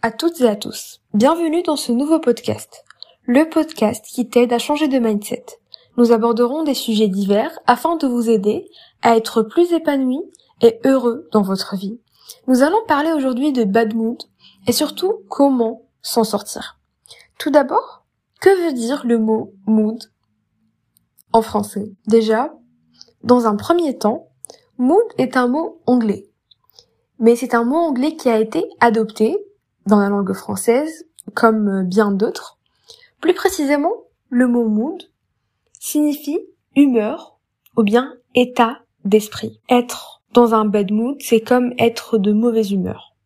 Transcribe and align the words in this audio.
à 0.00 0.12
toutes 0.12 0.40
et 0.40 0.48
à 0.48 0.54
tous. 0.54 1.00
Bienvenue 1.12 1.64
dans 1.64 1.74
ce 1.74 1.90
nouveau 1.90 2.20
podcast, 2.20 2.84
le 3.24 3.48
podcast 3.48 4.04
qui 4.06 4.28
t'aide 4.28 4.52
à 4.52 4.58
changer 4.58 4.86
de 4.86 5.00
mindset. 5.00 5.44
Nous 5.96 6.12
aborderons 6.12 6.62
des 6.62 6.74
sujets 6.74 7.08
divers 7.08 7.58
afin 7.66 7.96
de 7.96 8.06
vous 8.06 8.30
aider 8.30 8.70
à 9.02 9.16
être 9.16 9.42
plus 9.42 9.72
épanoui 9.72 10.20
et 10.62 10.78
heureux 10.84 11.28
dans 11.32 11.42
votre 11.42 11.74
vie. 11.74 11.98
Nous 12.46 12.62
allons 12.62 12.78
parler 12.86 13.12
aujourd'hui 13.12 13.50
de 13.52 13.64
bad 13.64 13.96
mood 13.96 14.22
et 14.68 14.72
surtout 14.72 15.14
comment 15.28 15.82
s'en 16.00 16.22
sortir. 16.22 16.78
Tout 17.40 17.50
d'abord, 17.50 18.04
que 18.40 18.66
veut 18.66 18.74
dire 18.74 19.04
le 19.04 19.18
mot 19.18 19.52
mood 19.66 19.98
en 21.32 21.42
français? 21.42 21.90
Déjà, 22.06 22.54
dans 23.24 23.46
un 23.46 23.56
premier 23.56 23.98
temps, 23.98 24.28
mood 24.76 25.04
est 25.18 25.36
un 25.36 25.48
mot 25.48 25.80
anglais. 25.86 26.30
Mais 27.18 27.34
c'est 27.34 27.54
un 27.54 27.64
mot 27.64 27.78
anglais 27.78 28.14
qui 28.14 28.28
a 28.28 28.38
été 28.38 28.64
adopté 28.78 29.36
dans 29.88 29.98
la 29.98 30.10
langue 30.10 30.32
française, 30.34 31.06
comme 31.34 31.82
bien 31.82 32.12
d'autres. 32.12 32.58
Plus 33.20 33.34
précisément, 33.34 33.92
le 34.28 34.46
mot 34.46 34.68
mood 34.68 35.02
signifie 35.80 36.38
humeur 36.76 37.38
ou 37.76 37.82
bien 37.82 38.14
état 38.34 38.78
d'esprit. 39.04 39.60
Être 39.68 40.22
dans 40.34 40.54
un 40.54 40.66
bad 40.66 40.92
mood, 40.92 41.16
c'est 41.20 41.40
comme 41.40 41.72
être 41.78 42.18
de 42.18 42.32
mauvaise 42.32 42.70
humeur. 42.70 43.16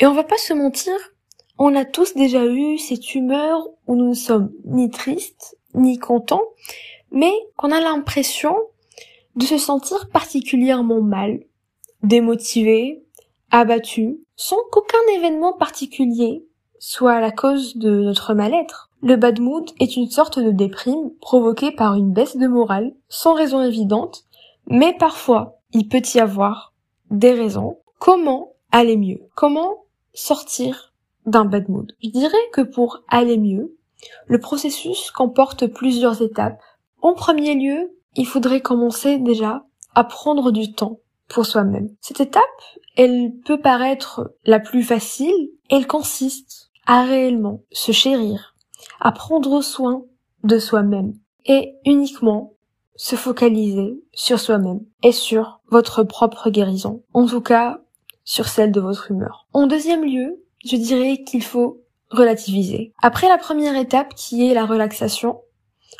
Et 0.00 0.06
on 0.06 0.14
va 0.14 0.24
pas 0.24 0.38
se 0.38 0.52
mentir, 0.52 0.94
on 1.58 1.74
a 1.74 1.84
tous 1.84 2.14
déjà 2.14 2.46
eu 2.46 2.78
cette 2.78 3.14
humeur 3.14 3.66
où 3.86 3.96
nous 3.96 4.10
ne 4.10 4.14
sommes 4.14 4.52
ni 4.64 4.90
tristes, 4.90 5.56
ni 5.74 5.98
contents, 5.98 6.44
mais 7.10 7.32
qu'on 7.56 7.72
a 7.72 7.80
l'impression 7.80 8.56
de 9.34 9.44
se 9.44 9.58
sentir 9.58 10.08
particulièrement 10.10 11.00
mal, 11.00 11.40
démotivé, 12.02 13.05
abattu, 13.50 14.20
sans 14.36 14.58
qu'aucun 14.70 14.98
événement 15.16 15.52
particulier 15.52 16.46
soit 16.78 17.20
la 17.20 17.30
cause 17.30 17.76
de 17.76 17.90
notre 18.02 18.34
mal-être. 18.34 18.90
Le 19.02 19.16
bad 19.16 19.40
mood 19.40 19.70
est 19.80 19.96
une 19.96 20.10
sorte 20.10 20.38
de 20.38 20.50
déprime 20.50 21.10
provoquée 21.20 21.72
par 21.72 21.94
une 21.94 22.12
baisse 22.12 22.36
de 22.36 22.46
morale 22.46 22.94
sans 23.08 23.34
raison 23.34 23.62
évidente, 23.62 24.24
mais 24.66 24.94
parfois 24.96 25.60
il 25.72 25.88
peut 25.88 26.02
y 26.14 26.20
avoir 26.20 26.74
des 27.10 27.32
raisons. 27.32 27.78
Comment 27.98 28.52
aller 28.72 28.96
mieux? 28.96 29.20
Comment 29.34 29.84
sortir 30.12 30.92
d'un 31.24 31.44
bad 31.44 31.68
mood? 31.68 31.92
Je 32.02 32.10
dirais 32.10 32.36
que 32.52 32.62
pour 32.62 33.02
aller 33.08 33.38
mieux, 33.38 33.76
le 34.26 34.38
processus 34.38 35.10
comporte 35.10 35.66
plusieurs 35.66 36.22
étapes. 36.22 36.60
En 37.02 37.14
premier 37.14 37.54
lieu, 37.54 37.96
il 38.16 38.26
faudrait 38.26 38.60
commencer 38.60 39.18
déjà 39.18 39.64
à 39.94 40.04
prendre 40.04 40.50
du 40.50 40.72
temps 40.72 41.00
pour 41.28 41.46
soi-même. 41.46 41.88
Cette 42.00 42.20
étape, 42.20 42.42
elle 42.96 43.32
peut 43.44 43.60
paraître 43.60 44.32
la 44.44 44.60
plus 44.60 44.82
facile, 44.82 45.50
elle 45.70 45.86
consiste 45.86 46.70
à 46.86 47.02
réellement 47.02 47.62
se 47.72 47.92
chérir, 47.92 48.54
à 49.00 49.12
prendre 49.12 49.60
soin 49.60 50.04
de 50.44 50.58
soi-même 50.58 51.14
et 51.44 51.74
uniquement 51.84 52.54
se 52.96 53.16
focaliser 53.16 54.00
sur 54.12 54.40
soi-même 54.40 54.80
et 55.02 55.12
sur 55.12 55.60
votre 55.68 56.02
propre 56.02 56.50
guérison. 56.50 57.02
En 57.12 57.26
tout 57.26 57.42
cas, 57.42 57.80
sur 58.24 58.48
celle 58.48 58.72
de 58.72 58.80
votre 58.80 59.10
humeur. 59.10 59.46
En 59.52 59.66
deuxième 59.66 60.04
lieu, 60.04 60.42
je 60.64 60.76
dirais 60.76 61.22
qu'il 61.24 61.42
faut 61.42 61.82
relativiser. 62.10 62.92
Après 63.02 63.28
la 63.28 63.38
première 63.38 63.76
étape 63.76 64.14
qui 64.14 64.48
est 64.48 64.54
la 64.54 64.64
relaxation, 64.64 65.40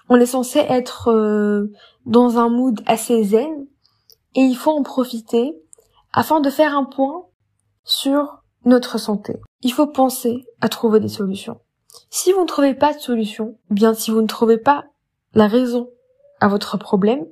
on 0.09 0.17
est 0.17 0.27
censé 0.27 0.59
être 0.61 1.11
euh, 1.11 1.73
dans 2.05 2.39
un 2.39 2.49
mood 2.49 2.81
assez 2.87 3.23
zen 3.25 3.67
et 4.37 4.43
il 4.43 4.57
faut 4.57 4.71
en 4.71 4.83
profiter 4.83 5.57
afin 6.13 6.41
de 6.41 6.51
faire 6.51 6.77
un 6.77 6.85
point 6.85 7.25
sur 7.85 8.43
notre 8.65 8.99
santé. 8.99 9.41
Il 9.63 9.73
faut 9.73 9.87
penser 9.87 10.45
à 10.61 10.69
trouver 10.69 11.01
des 11.01 11.09
solutions. 11.09 11.61
Si 12.11 12.33
vous 12.33 12.43
ne 12.43 12.47
trouvez 12.47 12.75
pas 12.75 12.93
de 12.93 13.01
solution, 13.01 13.59
bien 13.71 13.95
si 13.95 14.11
vous 14.11 14.23
ne 14.23 14.27
trouvez 14.27 14.59
pas 14.59 14.85
la 15.35 15.49
raison 15.49 15.91
à 16.41 16.49
votre 16.49 16.77
problème, 16.77 17.25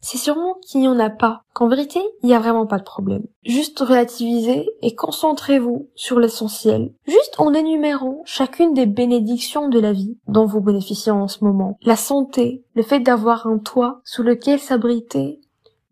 c'est 0.00 0.18
sûrement 0.18 0.56
qu'il 0.60 0.82
n'y 0.82 0.88
en 0.88 0.98
a 0.98 1.08
pas, 1.08 1.40
qu'en 1.54 1.66
vérité, 1.66 1.98
il 2.22 2.26
n'y 2.26 2.34
a 2.34 2.38
vraiment 2.38 2.66
pas 2.66 2.78
de 2.78 2.84
problème. 2.84 3.24
Juste 3.42 3.80
relativisez 3.80 4.68
et 4.82 4.94
concentrez-vous 4.94 5.88
sur 5.94 6.20
l'essentiel, 6.20 6.92
juste 7.06 7.36
en 7.38 7.54
énumérant 7.54 8.20
chacune 8.26 8.74
des 8.74 8.84
bénédictions 8.84 9.68
de 9.68 9.80
la 9.80 9.92
vie 9.92 10.18
dont 10.28 10.44
vous 10.44 10.60
bénéficiez 10.60 11.10
en 11.10 11.26
ce 11.26 11.42
moment. 11.42 11.78
La 11.82 11.96
santé, 11.96 12.64
le 12.74 12.82
fait 12.82 13.00
d'avoir 13.00 13.46
un 13.46 13.56
toit 13.56 14.02
sous 14.04 14.22
lequel 14.22 14.58
s'abriter, 14.58 15.40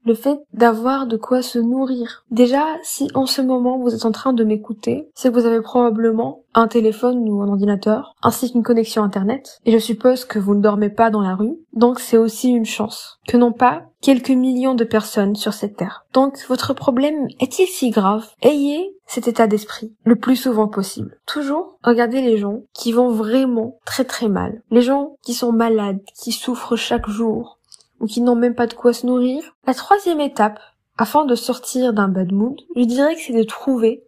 le 0.04 0.14
fait 0.14 0.40
d'avoir 0.52 1.06
de 1.06 1.16
quoi 1.16 1.42
se 1.42 1.58
nourrir. 1.58 2.24
Déjà, 2.30 2.64
si 2.82 3.08
en 3.14 3.26
ce 3.26 3.42
moment 3.42 3.78
vous 3.78 3.94
êtes 3.94 4.04
en 4.04 4.12
train 4.12 4.32
de 4.32 4.44
m'écouter, 4.44 5.08
c'est 5.14 5.30
que 5.30 5.38
vous 5.38 5.46
avez 5.46 5.60
probablement 5.60 6.42
un 6.54 6.68
téléphone 6.68 7.28
ou 7.28 7.40
un 7.42 7.48
ordinateur, 7.48 8.14
ainsi 8.22 8.52
qu'une 8.52 8.62
connexion 8.62 9.02
internet, 9.02 9.60
et 9.64 9.72
je 9.72 9.78
suppose 9.78 10.24
que 10.24 10.38
vous 10.38 10.54
ne 10.54 10.60
dormez 10.60 10.90
pas 10.90 11.10
dans 11.10 11.22
la 11.22 11.34
rue, 11.34 11.56
donc 11.72 11.98
c'est 11.98 12.18
aussi 12.18 12.50
une 12.50 12.66
chance, 12.66 13.20
que 13.26 13.36
non 13.36 13.52
pas 13.52 13.84
quelques 14.00 14.30
millions 14.30 14.74
de 14.74 14.84
personnes 14.84 15.36
sur 15.36 15.54
cette 15.54 15.76
terre. 15.76 16.04
Donc 16.12 16.38
votre 16.48 16.74
problème 16.74 17.28
est-il 17.40 17.66
si 17.66 17.90
grave? 17.90 18.28
Ayez 18.42 18.94
cet 19.06 19.28
état 19.28 19.46
d'esprit 19.46 19.94
le 20.04 20.16
plus 20.16 20.36
souvent 20.36 20.68
possible. 20.68 21.18
Toujours 21.26 21.78
regardez 21.82 22.20
les 22.20 22.38
gens 22.38 22.62
qui 22.74 22.92
vont 22.92 23.10
vraiment 23.10 23.78
très 23.84 24.04
très 24.04 24.28
mal. 24.28 24.62
Les 24.70 24.82
gens 24.82 25.16
qui 25.22 25.34
sont 25.34 25.52
malades, 25.52 26.00
qui 26.20 26.32
souffrent 26.32 26.76
chaque 26.76 27.08
jour, 27.08 27.58
ou 28.02 28.06
qui 28.06 28.20
n'ont 28.20 28.34
même 28.34 28.56
pas 28.56 28.66
de 28.66 28.74
quoi 28.74 28.92
se 28.92 29.06
nourrir. 29.06 29.56
La 29.66 29.74
troisième 29.74 30.20
étape, 30.20 30.58
afin 30.98 31.24
de 31.24 31.34
sortir 31.34 31.94
d'un 31.94 32.08
bad 32.08 32.32
mood, 32.32 32.60
je 32.76 32.82
dirais 32.82 33.14
que 33.14 33.22
c'est 33.22 33.32
de 33.32 33.44
trouver 33.44 34.04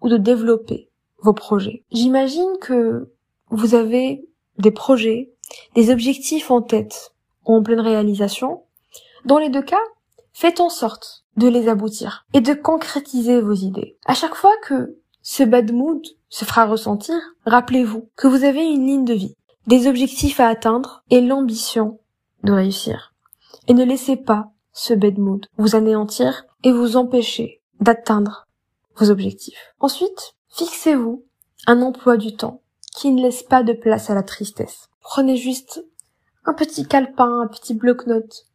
ou 0.00 0.08
de 0.08 0.18
développer 0.18 0.90
vos 1.18 1.32
projets. 1.32 1.82
J'imagine 1.90 2.58
que 2.60 3.10
vous 3.50 3.74
avez 3.74 4.28
des 4.58 4.70
projets, 4.70 5.32
des 5.74 5.90
objectifs 5.90 6.50
en 6.50 6.62
tête 6.62 7.14
ou 7.46 7.54
en 7.54 7.62
pleine 7.62 7.80
réalisation. 7.80 8.62
Dans 9.24 9.38
les 9.38 9.48
deux 9.48 9.62
cas, 9.62 9.76
faites 10.32 10.60
en 10.60 10.68
sorte 10.68 11.24
de 11.36 11.48
les 11.48 11.68
aboutir 11.68 12.26
et 12.34 12.40
de 12.40 12.52
concrétiser 12.52 13.40
vos 13.40 13.54
idées. 13.54 13.96
À 14.04 14.14
chaque 14.14 14.34
fois 14.34 14.54
que 14.62 14.98
ce 15.22 15.42
bad 15.42 15.72
mood 15.72 16.02
se 16.28 16.44
fera 16.44 16.66
ressentir, 16.66 17.16
rappelez-vous 17.46 18.10
que 18.14 18.28
vous 18.28 18.44
avez 18.44 18.64
une 18.64 18.86
ligne 18.86 19.04
de 19.04 19.14
vie, 19.14 19.34
des 19.66 19.86
objectifs 19.86 20.38
à 20.38 20.48
atteindre 20.48 21.02
et 21.10 21.22
l'ambition 21.22 21.98
de 22.44 22.52
réussir 22.52 23.07
et 23.68 23.74
ne 23.74 23.84
laissez 23.84 24.16
pas 24.16 24.50
ce 24.72 24.94
bad 24.94 25.18
mood 25.18 25.46
vous 25.56 25.76
anéantir 25.76 26.44
et 26.64 26.72
vous 26.72 26.96
empêcher 26.96 27.62
d'atteindre 27.80 28.46
vos 28.96 29.10
objectifs. 29.10 29.74
Ensuite, 29.78 30.34
fixez-vous 30.48 31.24
un 31.66 31.82
emploi 31.82 32.16
du 32.16 32.34
temps 32.34 32.62
qui 32.96 33.12
ne 33.12 33.22
laisse 33.22 33.42
pas 33.42 33.62
de 33.62 33.72
place 33.72 34.10
à 34.10 34.14
la 34.14 34.22
tristesse. 34.22 34.88
Prenez 35.00 35.36
juste 35.36 35.84
un 36.44 36.54
petit 36.54 36.86
calepin, 36.86 37.42
un 37.42 37.46
petit 37.46 37.74
bloc-notes 37.74 38.46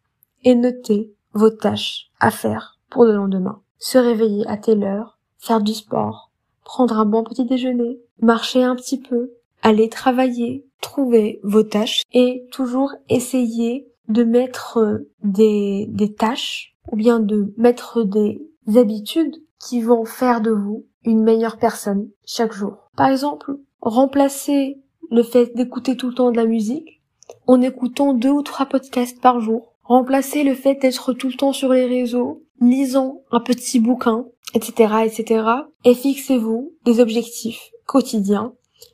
et 0.44 0.56
notez 0.56 1.13
vos 1.34 1.50
tâches 1.50 2.09
à 2.19 2.31
faire 2.31 2.79
pour 2.90 3.06
le 3.06 3.13
lendemain. 3.13 3.62
Se 3.78 3.97
réveiller 3.97 4.46
à 4.47 4.57
telle 4.57 4.84
heure, 4.84 5.19
faire 5.38 5.62
du 5.62 5.73
sport, 5.73 6.31
prendre 6.63 7.00
un 7.00 7.06
bon 7.06 7.23
petit 7.23 7.46
déjeuner, 7.46 8.00
marcher 8.19 8.63
un 8.63 8.75
petit 8.75 9.00
peu, 9.00 9.31
aller 9.62 9.90
travailler, 9.90 10.66
trouver 10.81 11.40
vos 11.44 11.63
tâches 11.63 12.02
et 12.12 12.46
toujours 12.52 12.94
essayer 13.09 13.92
de 14.08 14.24
mettre 14.24 14.78
euh, 14.78 15.09
des, 15.24 15.88
des 15.90 16.14
tâches 16.14 16.75
ou 16.91 16.96
bien 16.96 17.19
de 17.19 17.53
mettre 17.58 18.03
des 18.03 18.41
habitudes 18.75 19.36
qui 19.59 19.81
vont 19.81 20.06
faire 20.06 20.41
de 20.41 20.52
vous 20.52 20.86
une 21.06 21.24
meilleure 21.24 21.58
personne 21.58 22.09
chaque 22.25 22.53
jour. 22.53 22.90
Par 22.96 23.08
exemple, 23.08 23.58
remplacer 23.81 24.80
le 25.09 25.24
fait 25.24 25.56
d'écouter 25.56 25.96
tout 25.96 26.09
le 26.09 26.16
temps 26.16 26.31
de 26.31 26.38
la 26.38 26.46
musique 26.46 27.02
en 27.47 27.61
écoutant 27.61 28.14
deux 28.14 28.29
ou 28.29 28.41
trois 28.41 28.66
podcasts 28.66 29.22
par 29.22 29.40
jour. 29.40 29.73
Remplacer 29.84 30.44
le 30.44 30.56
fait 30.56 30.76
d'être 30.76 31.14
tout 31.14 31.28
le 31.28 31.34
temps 31.34 31.53
sur 31.53 31.73
les 31.73 31.85
réseaux, 31.85 32.44
lisant 32.61 33.22
un 33.32 33.41
petit 33.41 33.79
bouquin, 33.79 34.26
etc., 34.53 34.94
etc. 35.06 35.46
Et 35.84 35.94
fixez-vous 35.94 36.73
des 36.85 36.99
objectifs 36.99 37.72
quotidiens. 37.85 38.53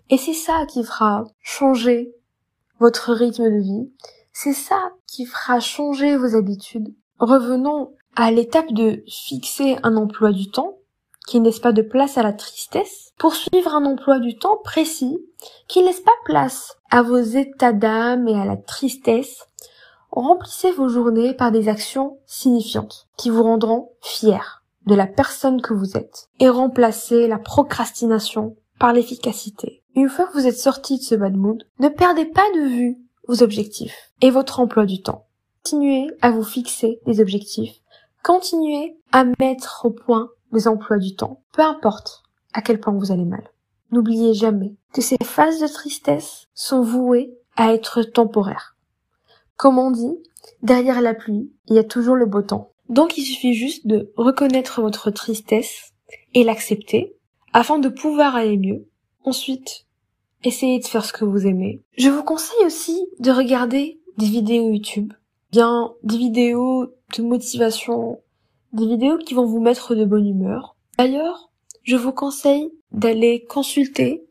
Et 0.09 0.17
c'est 0.17 0.33
ça 0.33 0.65
qui 0.67 0.83
fera 0.83 1.25
changer 1.41 2.11
votre 2.79 3.13
rythme 3.13 3.45
de 3.45 3.61
vie. 3.61 3.91
C'est 4.41 4.53
ça 4.53 4.93
qui 5.05 5.25
fera 5.25 5.59
changer 5.59 6.15
vos 6.15 6.33
habitudes. 6.33 6.95
Revenons 7.19 7.91
à 8.15 8.31
l'étape 8.31 8.71
de 8.71 9.03
fixer 9.05 9.75
un 9.83 9.97
emploi 9.97 10.31
du 10.31 10.49
temps 10.49 10.77
qui 11.27 11.41
ne 11.41 11.45
laisse 11.47 11.59
pas 11.59 11.73
de 11.73 11.81
place 11.81 12.17
à 12.17 12.23
la 12.23 12.31
tristesse, 12.31 13.11
poursuivre 13.17 13.75
un 13.75 13.83
emploi 13.83 14.19
du 14.19 14.37
temps 14.37 14.55
précis 14.63 15.19
qui 15.67 15.81
ne 15.81 15.87
laisse 15.87 15.99
pas 15.99 16.13
place 16.23 16.77
à 16.89 17.01
vos 17.01 17.17
états 17.17 17.73
d'âme 17.73 18.29
et 18.29 18.39
à 18.39 18.45
la 18.45 18.55
tristesse. 18.55 19.45
Remplissez 20.09 20.71
vos 20.71 20.87
journées 20.87 21.33
par 21.33 21.51
des 21.51 21.67
actions 21.67 22.17
signifiantes 22.25 23.09
qui 23.17 23.29
vous 23.29 23.43
rendront 23.43 23.91
fiers 23.99 24.39
de 24.85 24.95
la 24.95 25.07
personne 25.07 25.61
que 25.61 25.73
vous 25.73 25.97
êtes 25.97 26.29
et 26.39 26.47
remplacez 26.47 27.27
la 27.27 27.39
procrastination 27.39 28.55
par 28.79 28.93
l'efficacité. 28.93 29.83
Une 29.95 30.07
fois 30.07 30.27
que 30.27 30.33
vous 30.37 30.47
êtes 30.47 30.57
sorti 30.57 30.97
de 30.97 31.03
ce 31.03 31.15
bad 31.15 31.35
mood, 31.35 31.61
ne 31.79 31.89
perdez 31.89 32.23
pas 32.23 32.49
de 32.55 32.69
vue 32.69 32.99
vos 33.29 33.43
objectifs 33.43 34.11
et 34.21 34.31
votre 34.31 34.59
emploi 34.59 34.87
du 34.87 35.03
temps. 35.03 35.27
Continuez 35.63 36.07
à 36.21 36.31
vous 36.31 36.43
fixer 36.43 36.99
des 37.05 37.21
objectifs. 37.21 37.75
Continuez 38.23 38.97
à 39.11 39.23
mettre 39.39 39.85
au 39.85 39.91
point 39.91 40.29
des 40.51 40.67
emplois 40.67 40.97
du 40.97 41.15
temps. 41.15 41.43
Peu 41.53 41.61
importe 41.61 42.23
à 42.53 42.63
quel 42.63 42.79
point 42.79 42.91
vous 42.91 43.11
allez 43.11 43.25
mal. 43.25 43.43
n'oubliez 43.91 44.33
jamais 44.33 44.75
que 44.93 45.01
ces 45.01 45.17
phases 45.23 45.59
de 45.59 45.67
tristesse 45.67 46.47
sont 46.55 46.81
vouées 46.81 47.31
à 47.55 47.71
être 47.73 48.01
temporaires. 48.01 48.75
Comme 49.57 49.77
on 49.77 49.91
dit, 49.91 50.17
derrière 50.63 51.01
la 51.01 51.13
pluie, 51.13 51.51
il 51.67 51.75
y 51.75 51.79
a 51.79 51.83
toujours 51.83 52.15
le 52.15 52.25
beau 52.25 52.41
temps. 52.41 52.71
Donc 52.87 53.17
il 53.17 53.23
suffit 53.23 53.53
juste 53.53 53.85
de 53.85 54.11
reconnaître 54.17 54.81
votre 54.81 55.11
tristesse 55.11 55.91
et 56.33 56.43
l'accepter 56.43 57.15
afin 57.53 57.77
de 57.77 57.89
pouvoir 57.89 58.35
aller 58.35 58.57
mieux. 58.57 58.87
Ensuite, 59.23 59.85
essayez 60.43 60.79
de 60.79 60.85
faire 60.85 61.05
ce 61.05 61.13
que 61.13 61.25
vous 61.25 61.47
aimez. 61.47 61.81
Je 61.97 62.09
vous 62.09 62.23
conseille 62.23 62.65
aussi 62.65 63.07
de 63.19 63.31
regarder 63.31 63.99
des 64.17 64.25
vidéos 64.25 64.69
YouTube, 64.69 65.13
bien 65.51 65.93
des 66.03 66.17
vidéos 66.17 66.87
de 67.17 67.23
motivation, 67.23 68.19
des 68.73 68.87
vidéos 68.87 69.17
qui 69.17 69.33
vont 69.33 69.45
vous 69.45 69.59
mettre 69.59 69.95
de 69.95 70.05
bonne 70.05 70.27
humeur. 70.27 70.75
D'ailleurs, 70.97 71.49
je 71.83 71.95
vous 71.95 72.11
conseille 72.11 72.71
d'aller 72.91 73.45
consulter 73.45 74.23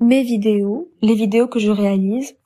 mes 0.00 0.22
vidéos, 0.22 0.90
les 1.02 1.14
vidéos 1.14 1.48
que 1.48 1.58
je 1.58 1.70
réalise 1.70 2.36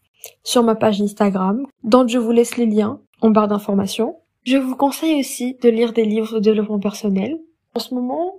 sur 0.45 0.63
ma 0.63 0.75
page 0.75 1.01
Instagram, 1.01 1.67
dont 1.83 2.07
je 2.07 2.19
vous 2.19 2.31
laisse 2.31 2.57
les 2.57 2.67
liens 2.67 3.01
en 3.21 3.31
barre 3.31 3.49
d'informations. 3.49 4.17
Je 4.45 4.57
vous 4.57 4.77
conseille 4.77 5.21
aussi 5.21 5.55
de 5.55 5.69
lire 5.69 5.93
des 5.93 6.05
livres 6.05 6.35
de 6.35 6.41
développement 6.41 6.79
personnel. 6.79 7.39
En 7.75 7.81
ce 7.81 7.95
moment, 7.95 8.37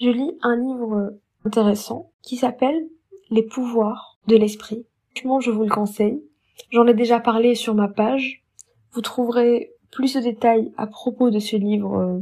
je 0.00 0.08
lis 0.08 0.32
un 0.42 0.56
livre 0.56 1.14
intéressant 1.44 2.10
qui 2.22 2.36
s'appelle 2.36 2.86
Les 3.32 3.42
pouvoirs 3.42 4.18
de 4.26 4.36
l'esprit. 4.36 4.84
Franchement, 5.14 5.40
je 5.40 5.50
vous 5.50 5.62
le 5.62 5.70
conseille. 5.70 6.22
J'en 6.70 6.86
ai 6.86 6.92
déjà 6.92 7.18
parlé 7.18 7.54
sur 7.54 7.74
ma 7.74 7.88
page. 7.88 8.44
Vous 8.92 9.00
trouverez 9.00 9.72
plus 9.90 10.12
de 10.14 10.20
détails 10.20 10.70
à 10.76 10.86
propos 10.86 11.30
de 11.30 11.38
ce 11.38 11.56
livre 11.56 11.96
euh, 11.98 12.18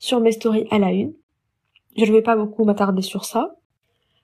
sur 0.00 0.18
mes 0.18 0.32
stories 0.32 0.66
à 0.72 0.80
la 0.80 0.90
une. 0.90 1.14
Je 1.96 2.04
ne 2.04 2.10
vais 2.10 2.22
pas 2.22 2.34
beaucoup 2.34 2.64
m'attarder 2.64 3.00
sur 3.00 3.24
ça. 3.24 3.54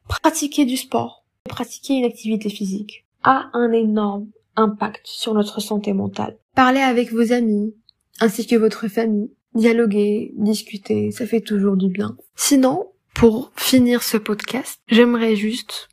Pratiquer 0.08 0.64
du 0.64 0.76
sport, 0.76 1.25
pratiquer 1.49 1.94
une 1.94 2.05
activité 2.05 2.49
physique 2.49 3.05
a 3.23 3.49
un 3.52 3.70
énorme 3.70 4.26
impact 4.56 5.02
sur 5.05 5.32
notre 5.32 5.61
santé 5.61 5.93
mentale. 5.93 6.37
Parler 6.56 6.81
avec 6.81 7.12
vos 7.12 7.32
amis, 7.32 7.73
ainsi 8.19 8.49
que 8.49 8.56
votre 8.56 8.88
famille, 8.88 9.31
dialoguer, 9.55 10.32
discuter, 10.34 11.12
ça 11.12 11.25
fait 11.25 11.40
toujours 11.40 11.76
du 11.76 11.88
bien. 11.88 12.17
Sinon, 12.34 12.88
pour 13.14 13.52
finir 13.55 14.02
ce 14.02 14.17
podcast, 14.17 14.81
j'aimerais 14.88 15.37
juste 15.37 15.88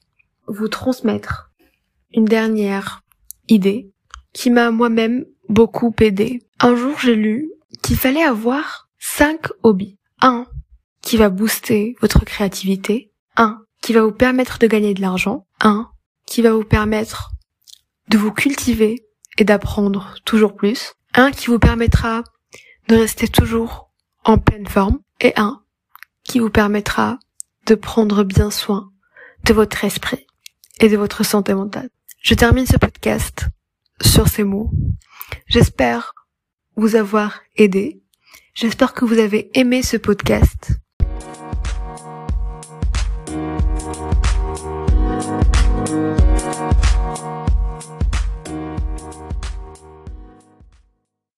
vous 0.47 0.67
transmettre 0.67 1.51
une 2.13 2.25
dernière 2.25 3.01
idée 3.47 3.91
qui 4.33 4.49
m'a 4.49 4.71
moi-même 4.71 5.25
beaucoup 5.49 5.93
aidé. 5.99 6.41
Un 6.59 6.75
jour, 6.75 6.99
j'ai 6.99 7.15
lu 7.15 7.51
qu'il 7.81 7.97
fallait 7.97 8.23
avoir 8.23 8.89
cinq 8.99 9.47
hobbies. 9.63 9.97
Un 10.21 10.45
qui 11.01 11.17
va 11.17 11.29
booster 11.29 11.95
votre 12.01 12.25
créativité. 12.25 13.11
Un 13.35 13.59
qui 13.81 13.93
va 13.93 14.03
vous 14.03 14.11
permettre 14.11 14.59
de 14.59 14.67
gagner 14.67 14.93
de 14.93 15.01
l'argent. 15.01 15.45
Un 15.61 15.89
qui 16.25 16.41
va 16.41 16.53
vous 16.53 16.63
permettre 16.63 17.31
de 18.09 18.17
vous 18.17 18.31
cultiver 18.31 19.05
et 19.37 19.43
d'apprendre 19.43 20.15
toujours 20.25 20.55
plus. 20.55 20.93
Un 21.13 21.31
qui 21.31 21.47
vous 21.47 21.59
permettra 21.59 22.23
de 22.87 22.95
rester 22.95 23.27
toujours 23.27 23.91
en 24.23 24.37
pleine 24.37 24.67
forme. 24.67 24.99
Et 25.19 25.33
un 25.35 25.61
qui 26.23 26.39
vous 26.39 26.49
permettra 26.49 27.19
de 27.65 27.75
prendre 27.75 28.23
bien 28.23 28.49
soin 28.49 28.91
de 29.45 29.53
votre 29.53 29.83
esprit 29.83 30.25
et 30.79 30.89
de 30.89 30.97
votre 30.97 31.23
santé 31.23 31.53
mentale. 31.53 31.89
Je 32.21 32.33
termine 32.33 32.65
ce 32.65 32.77
podcast 32.77 33.47
sur 34.01 34.27
ces 34.27 34.43
mots. 34.43 34.71
J'espère 35.47 36.13
vous 36.75 36.95
avoir 36.95 37.41
aidé. 37.55 38.01
J'espère 38.53 38.93
que 38.93 39.05
vous 39.05 39.19
avez 39.19 39.49
aimé 39.57 39.81
ce 39.83 39.97
podcast. 39.97 40.71